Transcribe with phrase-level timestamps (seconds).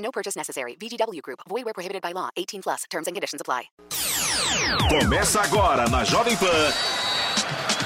[0.00, 0.76] No purchase necessary.
[0.80, 1.40] VGW Group.
[1.48, 2.30] Void where prohibited by law.
[2.36, 2.84] 18 plus.
[2.90, 3.70] Terms and conditions apply.
[4.88, 6.46] Começa agora na Jovem Pan.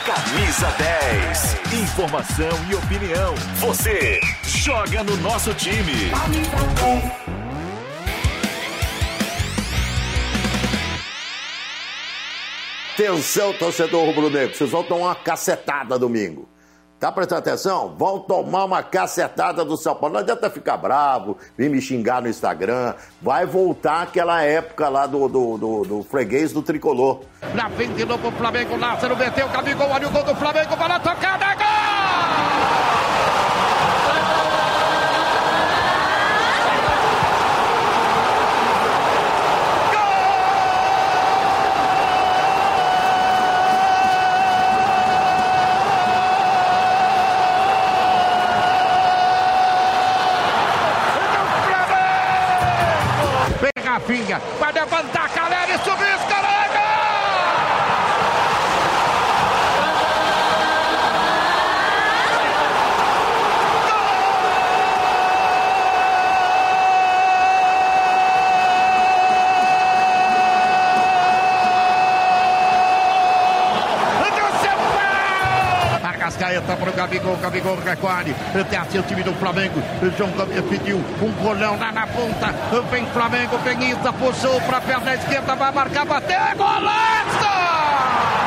[0.04, 1.82] Camisa 10.
[1.82, 3.34] Informação e opinião.
[3.60, 6.10] Você joga no nosso time.
[12.94, 16.48] Atenção, torcedor rubro-negro, vocês vão tomar uma cacetada domingo.
[16.98, 17.94] Tá prestando atenção?
[17.98, 20.14] Vão tomar uma cacetada do São Paulo.
[20.14, 22.94] Não adianta ficar bravo, vir me xingar no Instagram.
[23.20, 27.20] Vai voltar aquela época lá do, do, do, do freguês do tricolor.
[27.54, 30.96] Na frente de novo o Flamengo, Lázaro meteu, Gabigol, olha o gol do Flamengo, para
[30.96, 31.93] a tocada, gol!
[54.24, 56.44] Rafinha, vai levantar a galera e subir os caras,
[76.34, 79.80] Arrascaeta para o Gabigol, Gabigol recolhe, até assim o time do Flamengo,
[80.18, 80.30] João
[80.68, 82.52] pediu um golão lá na ponta,
[82.90, 88.43] vem Flamengo, vem Isa, puxou para a perna esquerda, vai marcar, bater, golaço!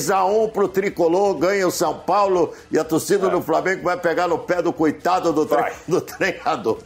[0.00, 3.98] Dois a um pro tricolor, ganha o São Paulo e a torcida do Flamengo vai
[3.98, 6.78] pegar no pé do coitado do, tre- do treinador.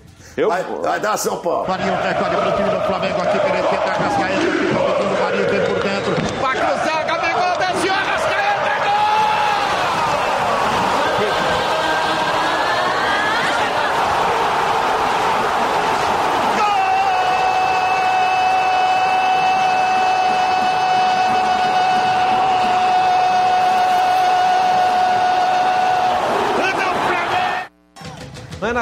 [0.48, 1.68] vai, vai dar São Paulo.
[1.68, 5.48] Marinho recolhe para o time do Flamengo aqui pela esquerda, Arrascaeta, ficou pedindo o Marinho,
[5.48, 8.70] vem por dentro, vai cruzar, Gabigol, desceu, Arrascaeta,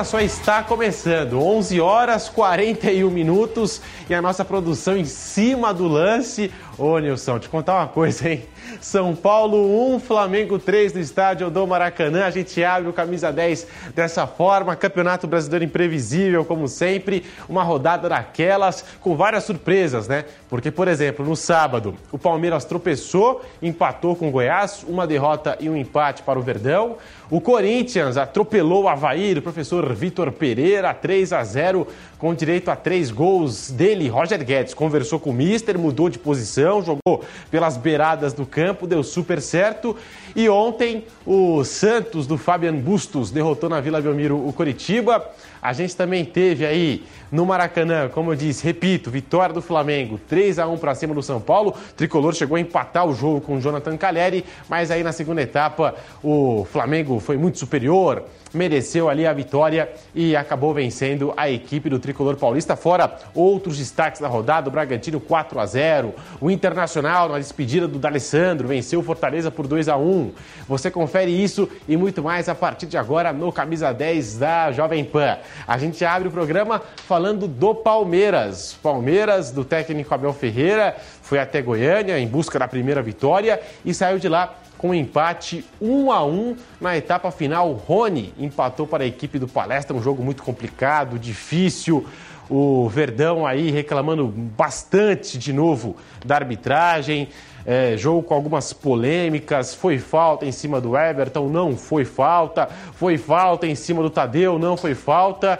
[0.04, 1.40] Só está começando.
[1.40, 3.80] 11 horas 41 minutos
[4.10, 6.52] e a nossa produção em cima do lance.
[6.76, 8.44] Ô, Nilson, te contar uma coisa, hein?
[8.80, 12.24] São Paulo 1, Flamengo 3 no estádio do Maracanã.
[12.24, 14.74] A gente abre o camisa 10 dessa forma.
[14.74, 17.24] Campeonato Brasileiro imprevisível, como sempre.
[17.48, 20.24] Uma rodada daquelas com várias surpresas, né?
[20.48, 25.68] Porque, por exemplo, no sábado, o Palmeiras tropeçou, empatou com o Goiás, uma derrota e
[25.68, 26.96] um empate para o Verdão.
[27.32, 31.88] O Corinthians atropelou o Havaí do professor Vitor Pereira, 3 a 0,
[32.18, 34.06] com direito a três gols dele.
[34.06, 39.02] Roger Guedes conversou com o Mister, mudou de posição, jogou pelas beiradas do campo, deu
[39.02, 39.96] super certo.
[40.36, 45.26] E ontem, o Santos do Fabian Bustos derrotou na Vila Belmiro o Coritiba.
[45.62, 50.58] A gente também teve aí no Maracanã, como eu disse, repito, vitória do Flamengo, 3
[50.58, 51.70] a 1 para cima do São Paulo.
[51.70, 55.40] O Tricolor chegou a empatar o jogo com o Jonathan Caleri, mas aí na segunda
[55.40, 61.88] etapa o Flamengo foi muito superior, mereceu ali a vitória e acabou vencendo a equipe
[61.88, 62.76] do Tricolor Paulista.
[62.76, 67.98] Fora outros destaques da rodada, o Bragantino 4 a 0, o Internacional na despedida do
[67.98, 70.32] D'Alessandro venceu o Fortaleza por 2 a 1.
[70.68, 75.04] Você confere isso e muito mais a partir de agora no Camisa 10 da Jovem
[75.04, 75.38] Pan.
[75.66, 78.76] A gente abre o programa falando do Palmeiras.
[78.82, 84.18] Palmeiras, do técnico Abel Ferreira, foi até Goiânia em busca da primeira vitória e saiu
[84.18, 87.72] de lá com um empate 1 a 1 na etapa final.
[87.72, 92.04] Rony empatou para a equipe do Palestra, um jogo muito complicado, difícil.
[92.50, 95.96] O Verdão aí reclamando bastante de novo
[96.26, 97.28] da arbitragem.
[97.64, 103.16] É, jogo com algumas polêmicas, foi falta em cima do Everton, não foi falta, foi
[103.16, 105.58] falta em cima do Tadeu, não foi falta.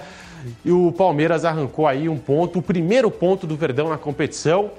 [0.65, 4.71] E o Palmeiras arrancou aí um ponto, o primeiro ponto do Verdão na competição.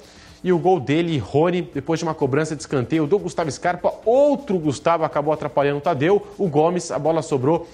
[0.44, 4.60] E o gol dele, Rony, depois de uma cobrança de escanteio do Gustavo Scarpa, outro
[4.60, 6.28] Gustavo acabou atrapalhando o Tadeu.
[6.38, 7.66] O Gomes, a bola sobrou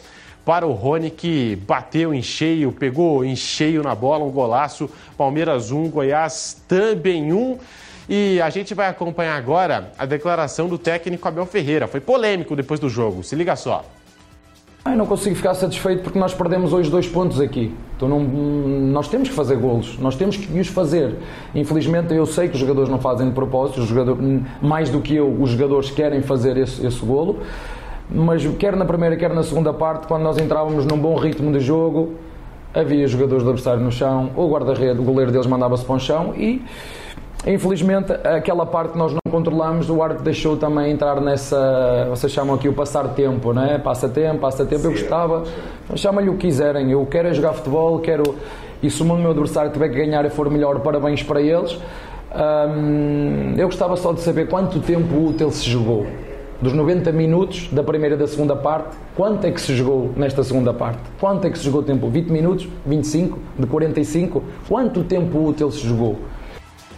[0.45, 4.87] para o Rony, que bateu em cheio, pegou em cheio na bola, um golaço.
[5.17, 7.57] Palmeiras 1, Goiás também 1.
[8.09, 11.87] E a gente vai acompanhar agora a declaração do técnico Abel Ferreira.
[11.87, 13.23] Foi polêmico depois do jogo.
[13.23, 13.85] Se liga só.
[14.83, 17.71] Eu não consigo ficar satisfeito porque nós perdemos hoje dois pontos aqui.
[17.95, 21.17] Então não, nós temos que fazer golos, nós temos que os fazer.
[21.53, 23.81] Infelizmente eu sei que os jogadores não fazem de propósito,
[24.59, 27.41] mais do que eu, os jogadores querem fazer esse, esse golo,
[28.09, 31.59] mas quer na primeira, quer na segunda parte, quando nós entrávamos num bom ritmo de
[31.59, 32.15] jogo,
[32.73, 36.33] havia jogadores do adversário no chão, o guarda-rede, o goleiro deles mandava-se para o chão
[36.35, 36.63] e
[37.47, 42.07] Infelizmente, aquela parte que nós não controlamos, o árbitro deixou também entrar nessa.
[42.09, 43.77] Vocês chamam aqui o passar tempo, não é?
[43.77, 44.85] Passa tempo, passa tempo.
[44.85, 45.43] Eu gostava,
[45.95, 46.91] chama-lhe o que quiserem.
[46.91, 48.35] Eu quero é jogar futebol, quero.
[48.83, 51.77] E se o meu adversário tiver que ganhar e for melhor, parabéns para eles.
[52.31, 56.05] Hum, eu gostava só de saber quanto tempo útil se jogou.
[56.61, 60.43] Dos 90 minutos da primeira e da segunda parte, quanto é que se jogou nesta
[60.43, 60.99] segunda parte?
[61.17, 62.09] Quanto é que se jogou tempo?
[62.09, 62.67] 20 minutos?
[62.85, 63.39] 25?
[63.57, 64.43] De 45?
[64.67, 66.17] Quanto tempo útil se jogou?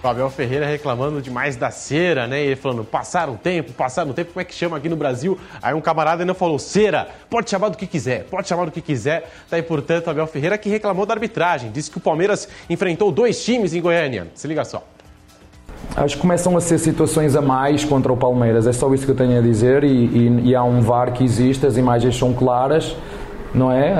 [0.03, 2.41] O Abel Ferreira reclamando demais da cera, né?
[2.41, 5.37] E ele falando, passaram o tempo, passaram tempo, como é que chama aqui no Brasil?
[5.61, 8.81] Aí um camarada ainda falou, cera, pode chamar do que quiser, pode chamar do que
[8.81, 9.29] quiser.
[9.49, 13.43] Daí, portanto, o Abel Ferreira que reclamou da arbitragem, disse que o Palmeiras enfrentou dois
[13.45, 14.27] times em Goiânia.
[14.33, 14.83] Se liga só.
[15.95, 19.11] Acho que começam a ser situações a mais contra o Palmeiras, é só isso que
[19.11, 19.83] eu tenho a dizer.
[19.83, 22.95] E, e, e há um VAR que existe, as imagens são claras
[23.53, 23.93] não é?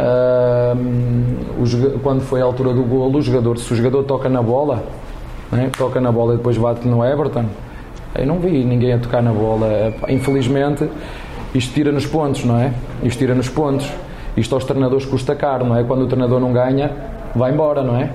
[0.74, 4.42] Uh, o, quando foi a altura do golo, o jogador, se o jogador toca na
[4.42, 4.83] bola,
[5.51, 5.69] né?
[5.77, 7.45] toca na bola e depois bate no Everton.
[8.15, 9.94] Eu não vi ninguém a tocar na bola.
[10.09, 10.89] Infelizmente,
[11.53, 12.74] isto tira nos pontos, não é?
[13.03, 13.89] Isto tira nos pontos.
[14.36, 15.83] Isto aos treinadores custa caro, não é?
[15.83, 16.92] Quando o treinador não ganha,
[17.36, 18.09] vai embora, não é?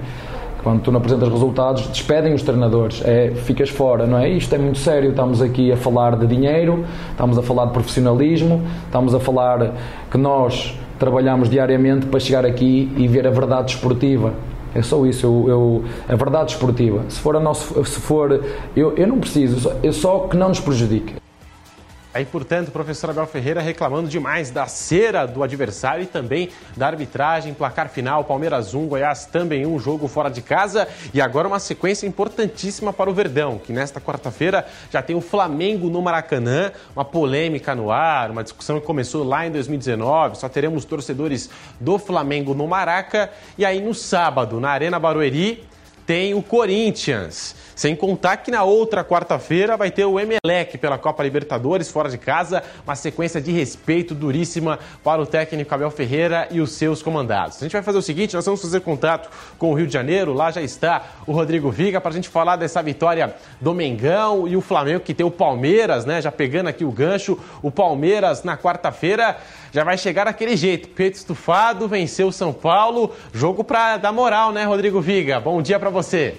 [0.62, 4.29] Quando tu não apresentas resultados, despedem os treinadores, é, ficas fora, não é?
[4.29, 5.11] Isto é muito sério.
[5.11, 9.73] Estamos aqui a falar de dinheiro, estamos a falar de profissionalismo, estamos a falar
[10.11, 14.33] que nós trabalhamos diariamente para chegar aqui e ver a verdade esportiva.
[14.76, 15.25] É só isso.
[15.25, 17.02] Eu, eu, a verdade esportiva.
[17.08, 18.44] Se for a nosso, se for,
[18.76, 19.73] eu, eu não preciso.
[19.82, 21.14] Eu só que não nos prejudique.
[22.16, 26.86] Aí, portanto, o professor Abel Ferreira reclamando demais da cera do adversário e também da
[26.86, 30.88] arbitragem, placar final, Palmeiras 1, Goiás também um jogo fora de casa.
[31.12, 35.90] E agora uma sequência importantíssima para o Verdão, que nesta quarta-feira já tem o Flamengo
[35.90, 40.86] no Maracanã, uma polêmica no ar, uma discussão que começou lá em 2019, só teremos
[40.86, 43.28] torcedores do Flamengo no Maraca.
[43.58, 45.68] E aí no sábado, na Arena Barueri,
[46.06, 47.54] tem o Corinthians.
[47.76, 52.17] Sem contar que na outra quarta-feira vai ter o Emelec pela Copa Libertadores, fora de
[52.17, 57.58] casa, uma sequência de respeito duríssima para o técnico Abel Ferreira e os seus comandados.
[57.58, 59.28] A gente vai fazer o seguinte, nós vamos fazer contato
[59.58, 62.56] com o Rio de Janeiro, lá já está o Rodrigo Viga para a gente falar
[62.56, 66.23] dessa vitória do Mengão e o Flamengo que tem o Palmeiras, né?
[66.23, 69.37] Já pegando aqui o gancho, o Palmeiras na quarta-feira
[69.70, 74.50] já vai chegar daquele jeito, peito estufado, venceu o São Paulo, jogo para dar moral,
[74.50, 75.38] né, Rodrigo Viga?
[75.38, 76.37] Bom dia para você.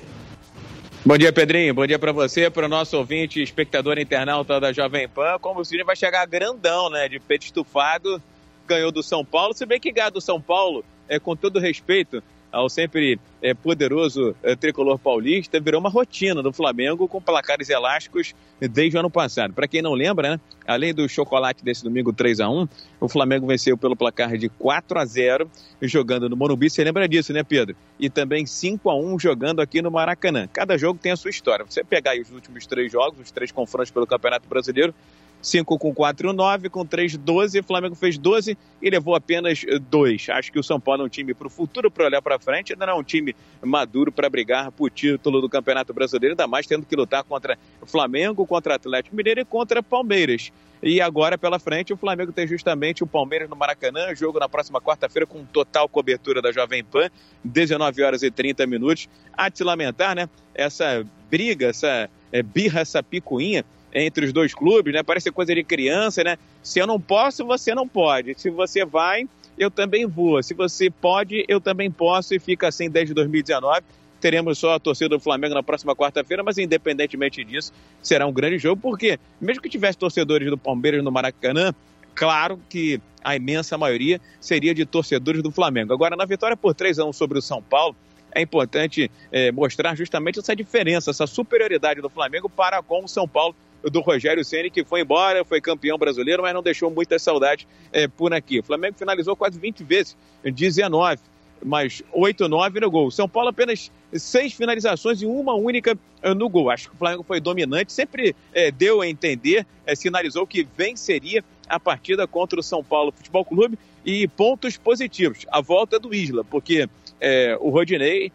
[1.07, 1.73] Bom dia, Pedrinho.
[1.73, 5.37] Bom dia para você, para o nosso ouvinte, espectador internauta da Jovem Pan.
[5.39, 7.07] Como o Cine vai chegar grandão, né?
[7.07, 8.21] De peito estufado,
[8.67, 9.53] ganhou do São Paulo.
[9.53, 12.21] Se bem que ganhar do São Paulo, é, com todo respeito,
[12.51, 18.33] ao sempre é, poderoso é, tricolor paulista, virou uma rotina do Flamengo com placares elásticos
[18.59, 19.53] desde o ano passado.
[19.53, 22.67] Para quem não lembra, né, além do chocolate desse domingo 3 a 1
[22.99, 25.49] o Flamengo venceu pelo placar de 4 a 0
[25.81, 26.69] jogando no Morumbi.
[26.69, 27.75] Você lembra disso, né, Pedro?
[27.99, 30.47] E também 5 a 1 jogando aqui no Maracanã.
[30.51, 31.65] Cada jogo tem a sua história.
[31.67, 34.93] Você pegar os últimos três jogos, os três confrontos pelo Campeonato Brasileiro,
[35.41, 37.59] 5 com 4, 9, com 3, 12.
[37.59, 40.29] O Flamengo fez 12 e levou apenas 2.
[40.29, 42.73] Acho que o São Paulo é um time para o futuro, para olhar para frente,
[42.73, 46.67] ainda não é um time maduro para brigar por título do Campeonato Brasileiro, ainda mais
[46.67, 50.51] tendo que lutar contra Flamengo, contra Atlético Mineiro e contra Palmeiras.
[50.81, 54.79] E agora pela frente o Flamengo tem justamente o Palmeiras no Maracanã, jogo na próxima
[54.79, 57.09] quarta-feira com total cobertura da Jovem Pan,
[57.43, 59.09] 19 horas e 30 minutos.
[59.33, 60.29] A te lamentar, né?
[60.53, 63.65] Essa briga, essa é, birra, essa picuinha
[64.05, 65.03] entre os dois clubes, né?
[65.03, 66.37] Parece coisa de criança, né?
[66.61, 68.39] Se eu não posso, você não pode.
[68.39, 69.27] Se você vai,
[69.57, 70.41] eu também vou.
[70.43, 73.81] Se você pode, eu também posso e fica assim desde 2019.
[74.19, 78.57] Teremos só a torcida do Flamengo na próxima quarta-feira, mas independentemente disso, será um grande
[78.57, 81.73] jogo, porque mesmo que tivesse torcedores do Palmeiras no Maracanã,
[82.15, 85.93] claro que a imensa maioria seria de torcedores do Flamengo.
[85.93, 87.95] Agora, na vitória por 3 a 1 sobre o São Paulo,
[88.33, 93.27] é importante é, mostrar justamente essa diferença, essa superioridade do Flamengo para com o São
[93.27, 93.55] Paulo
[93.89, 98.07] do Rogério Ceni que foi embora, foi campeão brasileiro, mas não deixou muita saudade é,
[98.07, 98.59] por aqui.
[98.59, 101.19] O Flamengo finalizou quase 20 vezes, 19,
[101.63, 103.11] mas 8, 9 no gol.
[103.11, 106.69] São Paulo apenas seis finalizações e uma única eh, no gol.
[106.69, 111.43] Acho que o Flamengo foi dominante, sempre é, deu a entender, é, sinalizou que venceria
[111.67, 115.45] a partida contra o São Paulo Futebol Clube e pontos positivos.
[115.49, 116.87] A volta do Isla, porque
[117.19, 118.31] é, o Rodinei,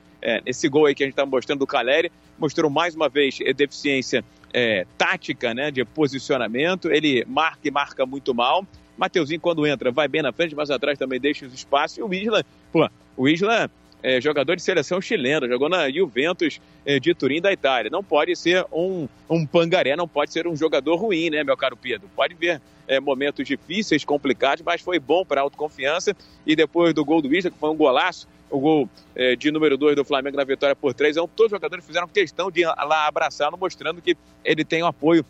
[0.46, 4.24] esse gol aí que a gente está mostrando do Caleri, mostrou mais uma vez deficiência
[4.52, 6.90] é, tática, né, de posicionamento.
[6.90, 8.66] Ele marca e marca muito mal.
[8.96, 11.98] Mateuzinho, quando entra, vai bem na frente, mas atrás também deixa os espaços.
[11.98, 13.70] E o Isla, pô, o Isla
[14.02, 17.90] é jogador de seleção chilena, jogou na Juventus é, de Turim da Itália.
[17.90, 21.76] Não pode ser um, um pangaré, não pode ser um jogador ruim, né, meu caro
[21.76, 22.10] Pedro?
[22.14, 26.14] Pode ver é, momentos difíceis, complicados, mas foi bom para a autoconfiança.
[26.44, 29.76] E depois do gol do Isla, que foi um golaço, o gol é, de número
[29.76, 33.06] 2 do Flamengo na vitória por 3, então, todos os jogadores fizeram questão de lá
[33.08, 35.24] abraçá-lo, mostrando que ele tem o apoio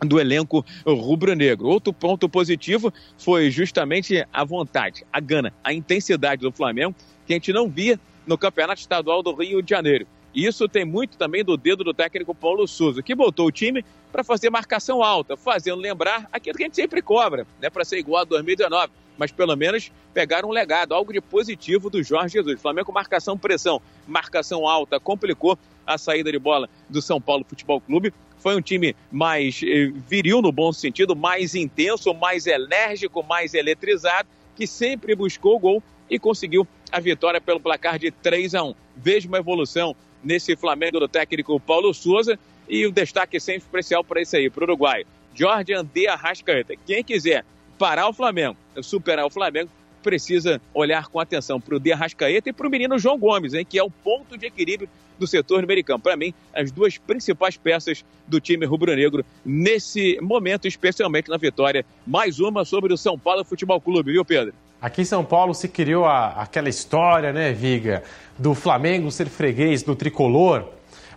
[0.00, 1.68] do elenco rubro-negro.
[1.68, 6.94] Outro ponto positivo foi justamente a vontade, a gana, a intensidade do Flamengo,
[7.26, 10.06] que a gente não via no Campeonato Estadual do Rio de Janeiro.
[10.34, 14.24] Isso tem muito também do dedo do técnico Paulo Souza, que botou o time para
[14.24, 18.22] fazer marcação alta, fazendo lembrar aquilo que a gente sempre cobra, né, para ser igual
[18.22, 22.60] a 2019 mas pelo menos pegaram um legado, algo de positivo do Jorge Jesus.
[22.60, 28.12] Flamengo, marcação, pressão, marcação alta, complicou a saída de bola do São Paulo Futebol Clube.
[28.38, 34.28] Foi um time mais eh, viril no bom sentido, mais intenso, mais enérgico, mais eletrizado,
[34.56, 38.74] que sempre buscou o gol e conseguiu a vitória pelo placar de 3 a 1.
[38.96, 42.38] Vejo uma evolução nesse Flamengo do técnico Paulo Souza
[42.68, 45.04] e o destaque sempre especial para esse aí, para o Uruguai.
[45.34, 46.74] Jorge André Arrascaeta.
[46.86, 47.44] Quem quiser
[47.78, 49.70] parar o Flamengo, superar o Flamengo,
[50.02, 53.64] precisa olhar com atenção para o De Arrascaeta e para o menino João Gomes, hein,
[53.68, 54.88] que é o ponto de equilíbrio
[55.18, 56.00] do setor americano.
[56.00, 61.84] Para mim, as duas principais peças do time rubro-negro nesse momento, especialmente na vitória.
[62.06, 64.52] Mais uma sobre o São Paulo Futebol Clube, viu, Pedro?
[64.80, 68.02] Aqui em São Paulo se criou a, aquela história, né, Viga,
[68.36, 70.64] do Flamengo ser freguês do tricolor.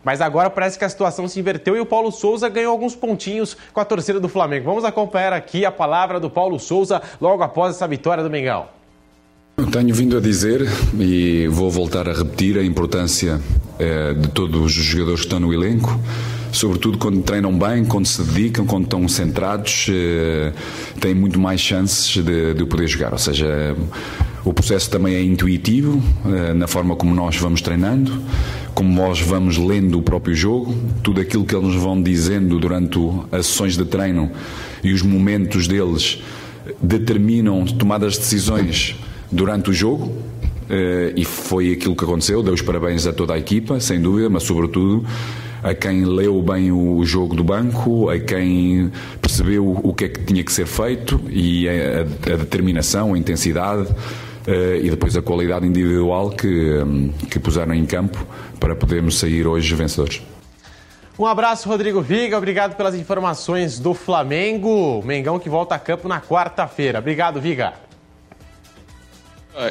[0.06, 3.58] Mas agora parece que a situação se inverteu e o Paulo Souza ganhou alguns pontinhos
[3.74, 4.66] com a torcida do Flamengo.
[4.66, 8.68] Vamos acompanhar aqui a palavra do Paulo Souza logo após essa vitória do Mengão.
[9.72, 10.62] Tenho vindo a dizer
[11.00, 13.42] e vou voltar a repetir a importância
[13.80, 16.00] eh, de todos os jogadores que estão no elenco,
[16.52, 20.54] sobretudo quando treinam bem, quando se dedicam, quando estão centrados, eh,
[21.00, 23.14] têm muito mais chances de, de poder jogar.
[23.14, 23.76] Ou seja,
[24.46, 28.22] o processo também é intuitivo eh, na forma como nós vamos treinando
[28.76, 33.00] como nós vamos lendo o próprio jogo, tudo aquilo que eles nos vão dizendo durante
[33.32, 34.30] as sessões de treino
[34.84, 36.22] e os momentos deles
[36.82, 38.98] determinam tomadas de decisões
[39.32, 40.12] durante o jogo.
[40.70, 42.44] Eh, e foi aquilo que aconteceu.
[42.44, 45.06] Dei os parabéns a toda a equipa, sem dúvida, mas sobretudo
[45.64, 50.20] a quem leu bem o jogo do banco, a quem percebeu o que é que
[50.22, 53.88] tinha que ser feito e a, a determinação, a intensidade
[54.48, 58.26] e depois a qualidade individual que, um, que puseram em campo
[58.60, 60.22] para podermos sair hoje vencedores.
[61.18, 62.38] Um abraço, Rodrigo Viga.
[62.38, 65.02] Obrigado pelas informações do Flamengo.
[65.04, 67.00] Mengão que volta a campo na quarta-feira.
[67.00, 67.74] Obrigado, Viga.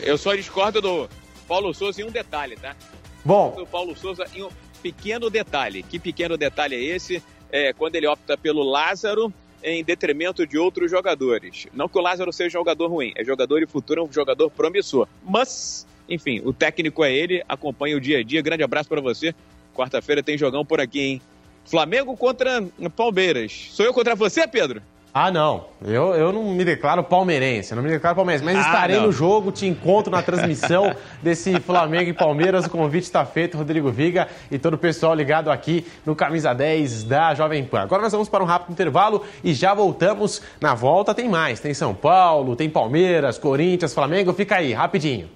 [0.02, 1.08] Eu só discordo do
[1.46, 2.74] Paulo Souza em um detalhe, tá?
[3.22, 3.54] Bom.
[3.54, 4.48] Do Paulo Souza em um
[4.82, 5.82] pequeno detalhe.
[5.82, 7.22] Que pequeno detalhe é esse?
[7.52, 9.32] É quando ele opta pelo Lázaro
[9.64, 11.66] em detrimento de outros jogadores.
[11.72, 15.08] Não que o Lázaro seja jogador ruim, é jogador e futuro, é um jogador promissor.
[15.24, 18.42] Mas, enfim, o técnico é ele, acompanha o dia a dia.
[18.42, 19.34] Grande abraço para você.
[19.74, 21.22] Quarta-feira tem jogão por aqui, hein?
[21.64, 22.62] Flamengo contra
[22.94, 23.70] Palmeiras.
[23.70, 24.82] Sou eu contra você, Pedro?
[25.16, 25.66] Ah, não.
[25.80, 29.06] Eu, eu não me declaro palmeirense, eu não me declaro palmeirense, mas ah, estarei não.
[29.06, 30.92] no jogo, te encontro na transmissão
[31.22, 32.66] desse Flamengo e Palmeiras.
[32.66, 37.04] O convite está feito, Rodrigo Viga e todo o pessoal ligado aqui no Camisa 10
[37.04, 37.82] da Jovem Pan.
[37.82, 40.42] Agora nós vamos para um rápido intervalo e já voltamos.
[40.60, 44.32] Na volta tem mais, tem São Paulo, tem Palmeiras, Corinthians, Flamengo.
[44.32, 45.30] Fica aí, rapidinho.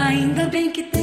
[0.00, 0.93] Ainda bem que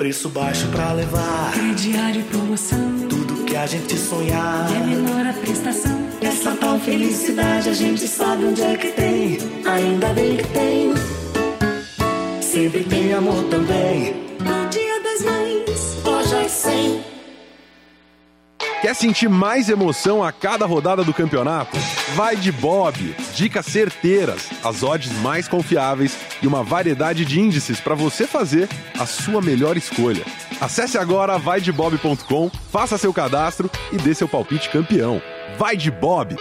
[0.00, 1.52] Preço baixo pra levar.
[1.52, 3.06] Crediário e promoção.
[3.06, 4.66] Tudo que a gente sonhar.
[4.74, 5.92] É menor a prestação.
[6.22, 9.36] Essa tal felicidade a gente sabe onde é que tem.
[9.62, 10.94] Ainda bem que tem.
[12.40, 14.29] Sempre tem amor também.
[18.80, 21.76] Quer sentir mais emoção a cada rodada do campeonato?
[22.14, 23.14] Vai de Bob!
[23.34, 29.04] Dicas certeiras, as odds mais confiáveis e uma variedade de índices para você fazer a
[29.04, 30.24] sua melhor escolha.
[30.58, 35.20] Acesse agora vaidebob.com, faça seu cadastro e dê seu palpite campeão.
[35.58, 36.34] Vai de Bob!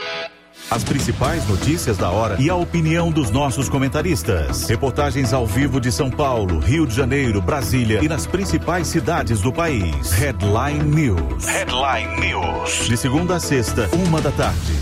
[0.72, 4.70] As principais notícias da hora e a opinião dos nossos comentaristas.
[4.70, 9.52] Reportagens ao vivo de São Paulo, Rio de Janeiro, Brasília e nas principais cidades do
[9.52, 10.12] país.
[10.12, 11.46] Headline News.
[11.46, 12.88] Headline News.
[12.88, 14.74] De segunda a sexta, uma da tarde.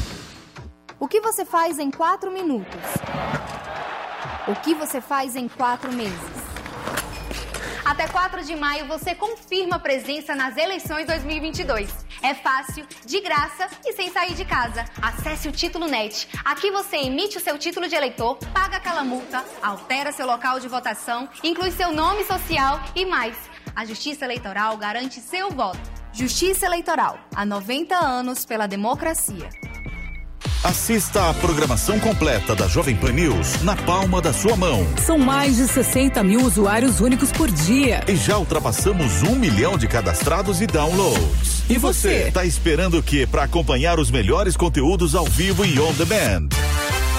[0.99, 2.75] O que você faz em quatro minutos?
[4.47, 6.46] O que você faz em quatro meses?
[7.87, 11.89] Até 4 de maio você confirma presença nas eleições 2022.
[12.21, 14.83] É fácil, de graça e sem sair de casa.
[15.01, 16.27] Acesse o Título Net.
[16.43, 20.67] Aqui você emite o seu título de eleitor, paga aquela multa, altera seu local de
[20.67, 23.37] votação, inclui seu nome social e mais.
[23.73, 25.79] A Justiça Eleitoral garante seu voto.
[26.11, 27.17] Justiça Eleitoral.
[27.33, 29.47] Há 90 anos pela democracia.
[30.67, 34.85] Assista a programação completa da Jovem Pan News na palma da sua mão.
[34.97, 38.03] São mais de 60 mil usuários únicos por dia.
[38.05, 41.63] E já ultrapassamos um milhão de cadastrados e downloads.
[41.69, 42.31] E você?
[42.33, 46.49] Tá esperando o que para acompanhar os melhores conteúdos ao vivo e on demand?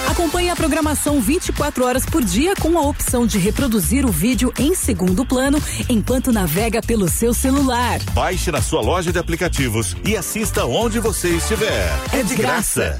[0.08, 4.74] Acompanhe a programação 24 horas por dia com a opção de reproduzir o vídeo em
[4.74, 8.00] segundo plano enquanto navega pelo seu celular.
[8.14, 11.90] Baixe na sua loja de aplicativos e assista onde você estiver.
[12.10, 12.98] É de graça.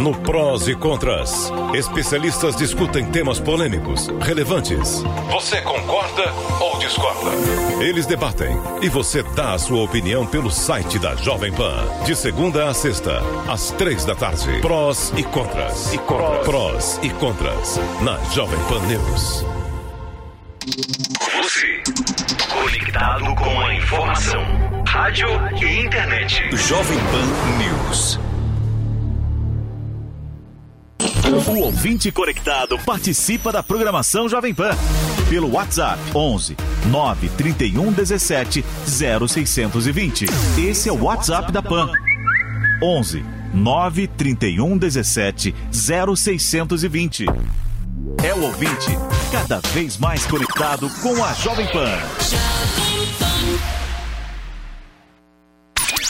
[0.00, 5.02] No Prós e Contras, especialistas discutem temas polêmicos, relevantes.
[5.32, 7.30] Você concorda ou discorda?
[7.82, 11.84] Eles debatem e você dá a sua opinião pelo site da Jovem Pan.
[12.04, 14.60] De segunda a sexta, às três da tarde.
[14.60, 15.92] Prós e Contras.
[15.92, 16.44] E contras.
[16.44, 17.80] Prós e Contras.
[18.02, 19.44] Na Jovem Pan News.
[21.36, 21.82] Você,
[22.52, 24.44] conectado com a informação.
[24.86, 25.28] Rádio
[25.60, 26.56] e internet.
[26.56, 28.23] Jovem Pan News.
[31.26, 34.76] O ouvinte conectado participa da programação Jovem Pan
[35.30, 36.54] pelo WhatsApp 11
[36.86, 40.26] 931 17 0620.
[40.58, 41.90] Esse é o WhatsApp da Pan.
[42.82, 47.24] 11 931 17 0620.
[48.22, 48.90] É o ouvinte
[49.32, 51.90] cada vez mais conectado com a Jovem Pan.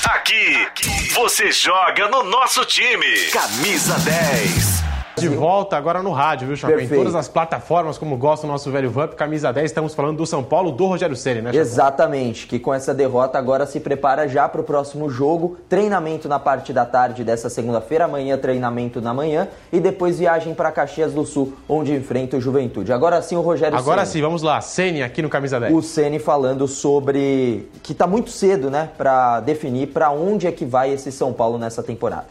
[0.07, 0.67] Aqui,
[1.15, 3.07] você joga no nosso time.
[3.33, 4.94] Camisa 10.
[5.17, 6.81] De volta agora no rádio, viu, Chapéu?
[6.81, 10.27] Em todas as plataformas, como gosta o nosso velho Vamp, camisa 10, estamos falando do
[10.27, 11.61] São Paulo, do Rogério Ceni, né, Chapéu?
[11.61, 15.57] Exatamente, que com essa derrota agora se prepara já para o próximo jogo.
[15.69, 20.73] Treinamento na parte da tarde dessa segunda-feira, amanhã treinamento na manhã e depois viagem para
[20.73, 22.93] Caxias do Sul, onde enfrenta o Juventude.
[22.93, 24.13] Agora sim o Rogério Agora Ceni.
[24.13, 24.61] sim, vamos lá.
[24.61, 25.73] Ceni aqui no camisa 10.
[25.73, 30.65] O Ceni falando sobre que está muito cedo, né, para definir para onde é que
[30.65, 32.27] vai esse São Paulo nessa temporada.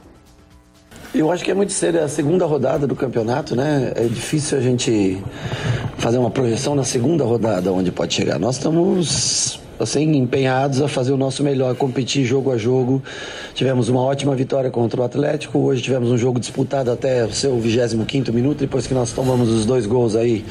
[1.15, 3.91] Eu acho que é muito cedo, é a segunda rodada do campeonato, né?
[3.95, 5.21] É difícil a gente
[5.95, 8.39] fazer uma projeção na segunda rodada onde pode chegar.
[8.39, 12.99] Nós estamos assim empenhados a fazer o nosso melhor, competir jogo a jogo.
[13.54, 17.56] Tivemos uma ótima vitória contra o Atlético, hoje tivemos um jogo disputado até o seu
[17.58, 20.43] 25º minuto, depois que nós tomamos os dois gols aí.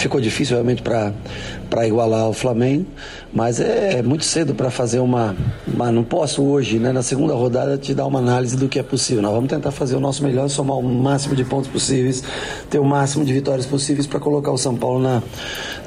[0.00, 2.86] Ficou difícil realmente para igualar o Flamengo,
[3.34, 5.36] mas é muito cedo para fazer uma,
[5.68, 5.92] uma.
[5.92, 9.20] Não posso hoje, né, na segunda rodada, te dar uma análise do que é possível.
[9.20, 12.24] Nós vamos tentar fazer o nosso melhor, somar o máximo de pontos possíveis,
[12.70, 15.22] ter o máximo de vitórias possíveis para colocar o São Paulo na,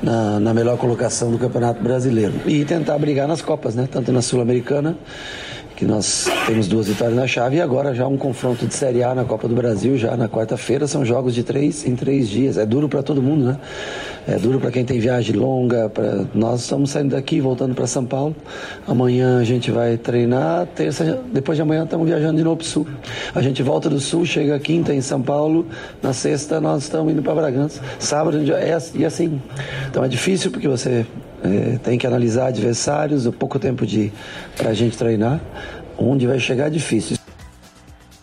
[0.04, 2.34] na, na melhor colocação do Campeonato Brasileiro.
[2.45, 4.95] E tentar brigar nas Copas, né, tanto na Sul-Americana
[5.84, 9.13] que nós temos duas vitórias na chave e agora já um confronto de Série A
[9.13, 12.58] na Copa do Brasil, já na quarta-feira, são jogos de três em três dias.
[12.58, 13.58] É duro para todo mundo, né?
[14.26, 15.89] É duro para quem tem viagem longa.
[15.89, 16.24] Pra...
[16.34, 18.34] Nós estamos saindo daqui, voltando para São Paulo.
[18.88, 20.65] Amanhã a gente vai treinar.
[20.67, 22.88] Terça, depois de amanhã estamos viajando de novo para o Sul.
[23.36, 25.67] A gente volta do Sul, chega quinta em São Paulo.
[26.02, 27.82] Na sexta nós estamos indo para Bragança.
[28.00, 29.41] Sábado é assim.
[29.89, 31.06] Então é difícil porque você
[31.44, 34.12] é, tem que analisar adversários, o pouco tempo de
[34.56, 35.42] para a gente treinar.
[35.98, 37.18] Onde vai chegar é difícil.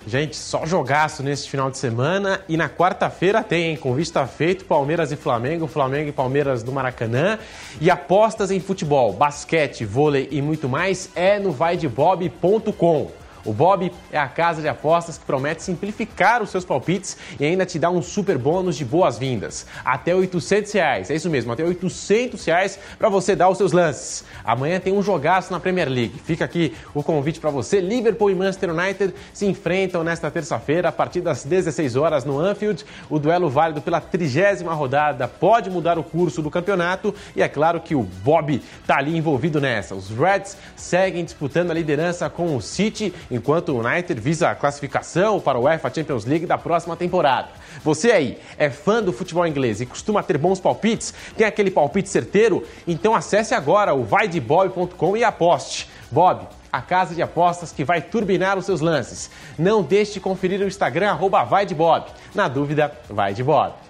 [0.06, 3.76] Gente, só jogaço nesse final de semana e na quarta-feira tem, hein?
[3.76, 7.38] Convite tá feito, Palmeiras e Flamengo, Flamengo e Palmeiras do Maracanã.
[7.80, 13.10] E apostas em futebol, basquete, vôlei e muito mais é no vaidebob.com.
[13.44, 17.64] O Bob é a casa de apostas que promete simplificar os seus palpites e ainda
[17.64, 19.66] te dá um super bônus de boas-vindas.
[19.84, 24.24] Até 800 reais, é isso mesmo, até 800 reais para você dar os seus lances.
[24.44, 26.20] Amanhã tem um jogaço na Premier League.
[26.24, 27.80] Fica aqui o convite para você.
[27.80, 32.84] Liverpool e Manchester United se enfrentam nesta terça-feira a partir das 16 horas no Anfield.
[33.08, 37.80] O duelo válido pela trigésima rodada pode mudar o curso do campeonato e é claro
[37.80, 39.94] que o Bob está ali envolvido nessa.
[39.94, 45.40] Os Reds seguem disputando a liderança com o City enquanto o United visa a classificação
[45.40, 47.48] para o UEFA Champions League da próxima temporada.
[47.84, 51.14] Você aí é fã do futebol inglês e costuma ter bons palpites?
[51.36, 52.66] Tem aquele palpite certeiro?
[52.86, 55.88] Então acesse agora o vaidebob.com e aposte.
[56.10, 59.30] Bob, a casa de apostas que vai turbinar os seus lances.
[59.58, 62.06] Não deixe de conferir o Instagram, arroba vai de Bob.
[62.34, 63.89] Na dúvida, vai de Bob.